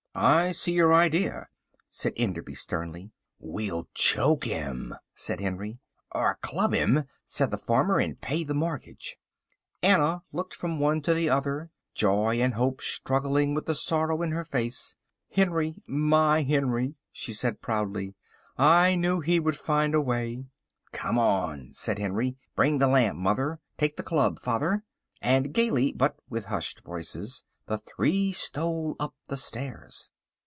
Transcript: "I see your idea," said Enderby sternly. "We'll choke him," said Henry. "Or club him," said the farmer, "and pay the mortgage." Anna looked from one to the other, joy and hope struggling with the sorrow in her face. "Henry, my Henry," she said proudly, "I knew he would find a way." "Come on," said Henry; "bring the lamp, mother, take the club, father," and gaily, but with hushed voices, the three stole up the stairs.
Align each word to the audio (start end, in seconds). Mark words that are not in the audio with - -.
"I 0.13 0.51
see 0.51 0.73
your 0.73 0.93
idea," 0.93 1.47
said 1.89 2.11
Enderby 2.17 2.53
sternly. 2.53 3.11
"We'll 3.39 3.87
choke 3.93 4.43
him," 4.43 4.93
said 5.15 5.39
Henry. 5.39 5.79
"Or 6.11 6.37
club 6.41 6.73
him," 6.73 7.05
said 7.23 7.49
the 7.49 7.57
farmer, 7.57 7.97
"and 7.97 8.19
pay 8.19 8.43
the 8.43 8.53
mortgage." 8.53 9.15
Anna 9.81 10.23
looked 10.33 10.53
from 10.53 10.81
one 10.81 11.01
to 11.03 11.13
the 11.13 11.29
other, 11.29 11.71
joy 11.95 12.41
and 12.41 12.55
hope 12.55 12.81
struggling 12.81 13.53
with 13.53 13.65
the 13.67 13.73
sorrow 13.73 14.21
in 14.21 14.31
her 14.31 14.43
face. 14.43 14.97
"Henry, 15.31 15.75
my 15.87 16.43
Henry," 16.43 16.95
she 17.13 17.31
said 17.31 17.61
proudly, 17.61 18.13
"I 18.57 18.95
knew 18.95 19.21
he 19.21 19.39
would 19.39 19.55
find 19.57 19.95
a 19.95 20.01
way." 20.01 20.43
"Come 20.91 21.17
on," 21.17 21.69
said 21.73 21.99
Henry; 21.99 22.35
"bring 22.53 22.79
the 22.79 22.87
lamp, 22.87 23.17
mother, 23.17 23.61
take 23.77 23.95
the 23.95 24.03
club, 24.03 24.39
father," 24.39 24.83
and 25.21 25.53
gaily, 25.53 25.93
but 25.93 26.17
with 26.29 26.45
hushed 26.47 26.81
voices, 26.83 27.43
the 27.67 27.77
three 27.77 28.33
stole 28.33 28.97
up 28.99 29.15
the 29.29 29.37
stairs. 29.37 30.09